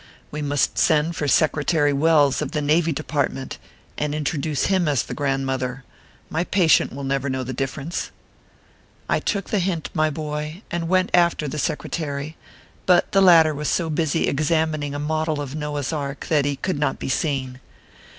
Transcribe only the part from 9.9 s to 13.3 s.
my boy, and went after the Secre tary; but the